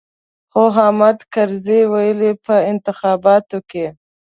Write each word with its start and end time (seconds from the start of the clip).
خو 0.51 0.63
حامد 0.77 1.17
کرزي 1.33 1.81
ويل 1.91 2.19
چې 2.27 2.39
په 2.45 2.55
انتخاباتو 2.71 3.57
کې. 3.69 3.85